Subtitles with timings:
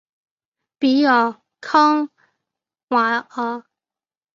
[0.79, 2.09] 比尔康
[2.87, 3.63] 瓦尔。